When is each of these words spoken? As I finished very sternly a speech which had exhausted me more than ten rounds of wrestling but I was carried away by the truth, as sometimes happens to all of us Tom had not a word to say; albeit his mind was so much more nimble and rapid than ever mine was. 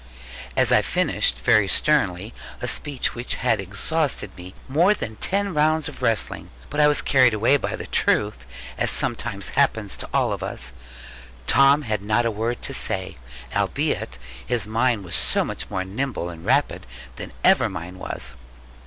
As 0.57 0.71
I 0.71 0.81
finished 0.81 1.37
very 1.37 1.67
sternly 1.67 2.33
a 2.59 2.67
speech 2.67 3.13
which 3.13 3.35
had 3.35 3.59
exhausted 3.61 4.35
me 4.35 4.55
more 4.67 4.95
than 4.95 5.15
ten 5.17 5.53
rounds 5.53 5.87
of 5.87 6.01
wrestling 6.01 6.49
but 6.71 6.79
I 6.79 6.87
was 6.87 7.03
carried 7.03 7.35
away 7.35 7.55
by 7.57 7.75
the 7.75 7.85
truth, 7.85 8.47
as 8.79 8.89
sometimes 8.89 9.49
happens 9.49 9.95
to 9.97 10.09
all 10.11 10.33
of 10.33 10.41
us 10.41 10.73
Tom 11.45 11.83
had 11.83 12.01
not 12.01 12.25
a 12.25 12.31
word 12.31 12.63
to 12.63 12.73
say; 12.73 13.17
albeit 13.55 14.17
his 14.43 14.67
mind 14.67 15.05
was 15.05 15.13
so 15.13 15.45
much 15.45 15.69
more 15.69 15.85
nimble 15.85 16.31
and 16.31 16.43
rapid 16.43 16.87
than 17.17 17.31
ever 17.43 17.69
mine 17.69 17.99
was. 17.99 18.33